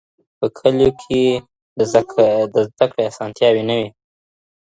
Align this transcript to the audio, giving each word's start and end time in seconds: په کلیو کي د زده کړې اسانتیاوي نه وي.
په 0.39 0.45
کلیو 0.57 0.91
کي 1.01 1.23
د 1.77 1.79
زده 1.91 2.83
کړې 2.93 3.03
اسانتیاوي 3.11 3.63
نه 3.69 3.75
وي. 3.79 3.87